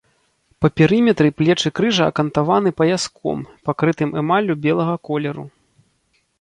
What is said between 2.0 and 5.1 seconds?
акантаваны паяском, пакрытым эмаллю белага